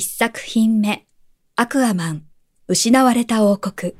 [0.00, 1.04] 1作品目
[1.56, 2.22] アクアマン
[2.68, 3.92] 失われた王国。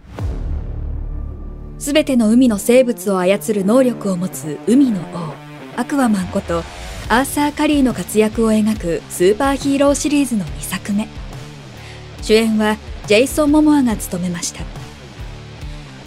[1.79, 5.35] すべての海の生物を操る能力を持つ海の王
[5.77, 6.61] アクアマンこと
[7.11, 11.07] アーサー・カリーの活躍を描くスーパーヒーローシリーズの2作目。
[12.23, 14.65] 主演はジェイソン・モモアが務めました。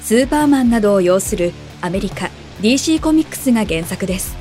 [0.02, 4.36] スーパーマンなどを擁するアメリカ DC コミックスが原作です。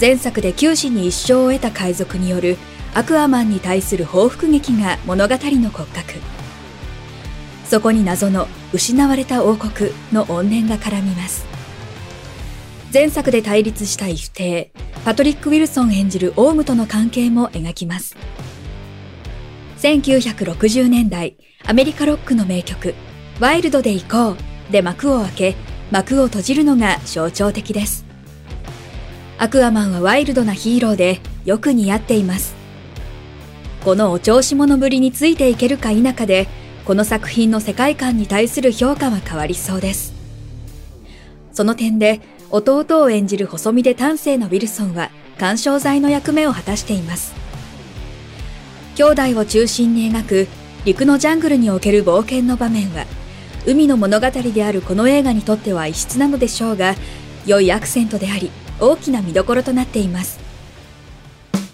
[0.00, 2.56] 前作で九死に一生を得た海賊による
[2.94, 6.14] アクアマンに対する報復劇が物語の骨格。
[7.64, 11.46] そこに謎の失われた王国の怨念が絡みます。
[12.92, 18.14] 前作で対立したイフテイパトリック・ウィルソン演じるオウムとの関係も描きます。
[19.78, 22.94] 1960年代アメリカロックの名曲
[23.40, 24.36] 「ワイルドで行こう」
[24.70, 25.56] で幕を開け
[25.90, 28.04] 幕を閉じるのが象徴的です。
[29.38, 32.61] アクアマンはワイルドなヒーローでよく似合っています。
[33.84, 36.46] このお調子者ぶりについていけるか否かで
[36.84, 40.12] この作品の世界観に対する評価は変わりそうです。
[41.52, 47.34] その点で弟を演じる細身で端正のウィルソンは干渉剤の役目を果たしています。
[48.94, 50.48] 兄弟を中心に描く
[50.84, 53.06] 陸のジャングルにおける冒険の場面は
[53.66, 56.94] 海の物語であるこの映画にとっては異質なのでしょうが
[57.46, 60.41] 良いアクセントであり大きな見どころとなっています。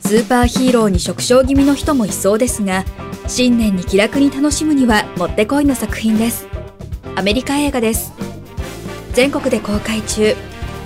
[0.09, 2.83] スーパーヒーローに触傷気味の人もいそうですが
[3.27, 6.49] 新年に気楽に楽しむにはもってこいの作品です。
[7.15, 8.15] アメリカ映画です。
[9.13, 10.35] 全国で公開中。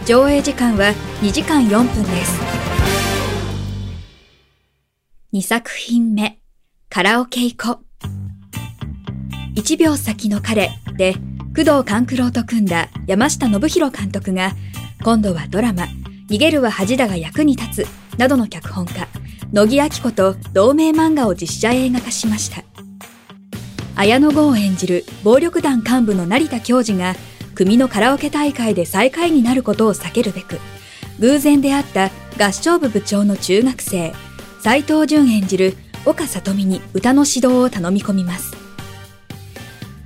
[0.06, 2.40] 上映時間は2時間4分です。
[5.32, 6.40] 2作品目。
[6.88, 7.80] カラオケ行こ。
[9.54, 10.70] 1秒先の彼。
[10.96, 11.14] で
[11.54, 14.50] 工藤官九郎と組んだ山下信弘監督が
[15.04, 15.84] 今度はドラマ。
[16.28, 18.02] 逃げるは恥だが役に立つ。
[18.18, 19.08] などの脚本家。
[19.52, 22.64] 乃木明子と同名漫画を実写映画化しました
[23.94, 27.14] 綾野剛を演じる暴力団幹部の成田教授が
[27.54, 30.58] 組のカラオケ大会で最下位になることを避けるべく
[31.20, 34.12] 偶然出会った合唱部部長の中学生
[34.60, 35.74] 斎藤淳演じる
[36.06, 38.62] 岡里美に歌の指導を頼み込みます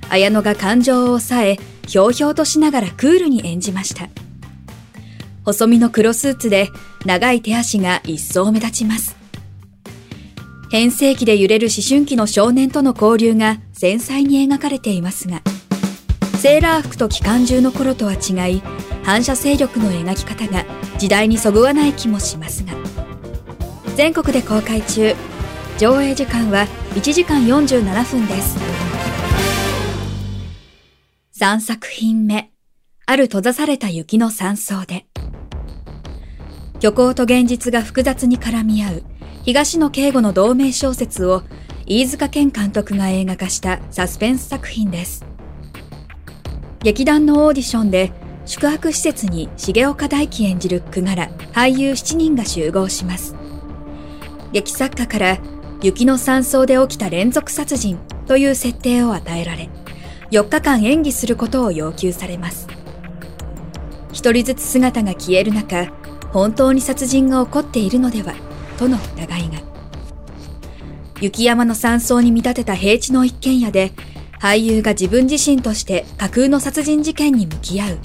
[0.09, 4.09] 綾野が感情を抑え、ひょうひょうとしながらクールに演じました。
[5.43, 6.69] 細身の黒スーツで
[7.05, 9.15] 長い手足が一層目立ちます。
[10.69, 15.41] 変声期で揺れる思春期の少年との交流が繊細に描かれていますが、
[16.39, 18.61] セーラー服と機関銃の頃とは違い、
[19.03, 20.65] 反射勢力の描き方が
[20.97, 22.73] 時代にそぐわない気もしますが、
[23.95, 25.15] 全国で公開中、
[25.77, 28.57] 上映時間は1時間47分です。
[31.39, 32.51] 3作品目、
[33.05, 35.05] ある閉ざされた雪の山荘で。
[36.79, 39.03] 虚構と現実が複雑に絡み合う
[39.47, 41.41] 東野圭吾の同名小説を
[41.85, 45.25] 飯塚健監督が映画化したサスペンス作品です。
[46.79, 48.11] 劇団のオーディションで
[48.45, 53.35] 宿泊施設に重岡大樹演じる句柄俳優7人が集合します。
[54.51, 55.37] 劇作家から
[55.81, 59.69] 雪の山荘で起きた連続殺人という設定を与えられ、
[60.29, 62.67] 4日間演技することを要求されます。
[64.11, 65.85] 一人ずつ姿が消える中、
[66.33, 68.33] 本当に殺人が起こっているのでは、
[68.77, 69.61] との疑いが。
[71.19, 73.91] 雪山の山荘に見立てた平地の一軒家で、
[74.39, 77.97] 俳優が自分自身として架空の殺人事件に向き合う、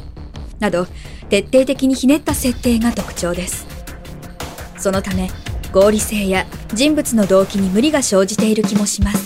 [0.58, 0.86] など、
[1.28, 3.66] 徹底的にひねった設定が特徴です。
[4.78, 5.30] そのため、
[5.72, 9.24] 合理性や人物の動機に無理が生じている気もします。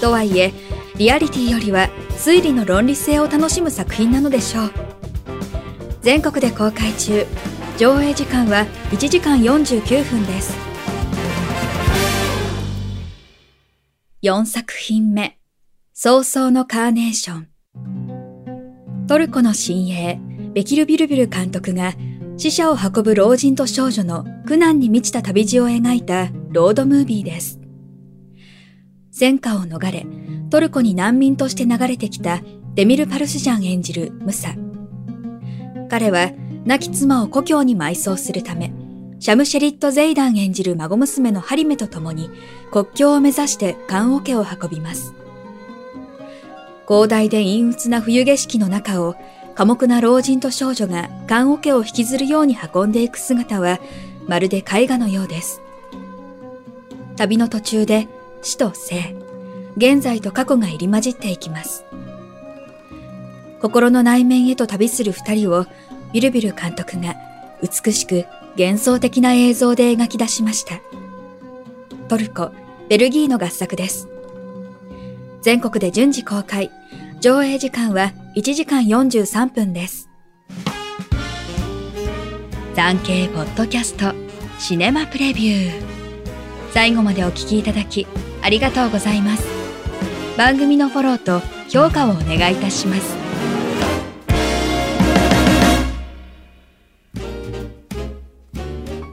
[0.00, 0.52] とはいえ、
[0.96, 4.70] リアリティよりは推理の論理性を楽しむ作品なのでしょう
[6.00, 7.26] 全国で公開中
[7.78, 10.56] 上映時間は1時間49分です
[14.22, 15.36] 4作品目
[15.92, 20.18] 早々のカーネーショントルコの親衛
[20.54, 21.92] ベキル・ビルビル監督が
[22.38, 27.60] 死者を運ぶ老人と少女の苦難に満ちた旅路を描いたロードムービーです。
[29.10, 30.06] 戦火を逃れ、
[30.50, 32.40] トルコに難民として流れてきた
[32.74, 34.54] デミル・パルスジャン演じるムサ。
[35.88, 36.30] 彼は
[36.66, 38.72] 亡き妻を故郷に埋葬するため、
[39.20, 42.28] シャムシェリット・ゼイダン演じる孫娘のハリメと共に
[42.72, 45.14] 国境を目指して棺桶を運びます。
[46.88, 49.14] 広大で陰鬱な冬景色の中を
[49.54, 53.78] 寡黙な老人と少女が棺桶を引きずるように運んでいく姿は
[54.26, 55.62] まるで絵画のようです。
[57.16, 58.08] 旅の途中で
[58.42, 59.16] 死と生、
[59.76, 61.84] 現在と過去が入り混じっていきます。
[63.62, 65.66] 心の内面へと旅する二人を
[66.12, 67.16] ビルビル監督が
[67.62, 68.26] 美しく
[68.58, 70.80] 幻想的な映像で描き出しました。
[72.08, 72.52] トルコ、
[72.88, 74.08] ベルギーの合作です。
[75.42, 76.70] 全国で順次公開、
[77.20, 80.08] 上映時間は1時間43分です。
[82.76, 84.14] 産経ポッドキャスト
[84.58, 85.82] シネマプレビュー
[86.72, 88.06] 最後までお聞きいただき
[88.42, 89.46] ありがとうございます
[90.36, 93.25] 番組のフォローと評価をお願いいたします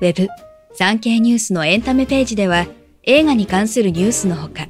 [0.03, 0.27] ウェブ
[0.75, 2.67] 産経ニュースのエンタメページでは
[3.03, 4.67] 映画に関するニュースのほか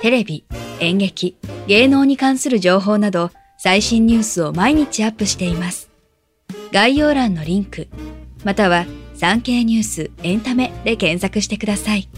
[0.00, 0.44] テレビ、
[0.78, 1.36] 演劇、
[1.66, 5.90] 芸能に関する情報など最新ニュースを毎日アップしています。
[6.72, 7.88] 概要欄のリンク、
[8.44, 12.08] または産経ニュースエンタメで検索してください。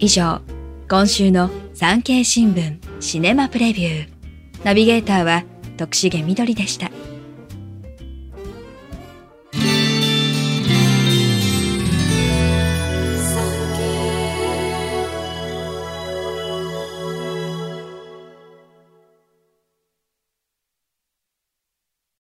[0.00, 0.40] 以上、
[0.88, 4.08] 今週の産経新聞シネマプレビュー。
[4.64, 5.44] ナビゲーターは
[5.76, 6.90] 徳重みどりでした。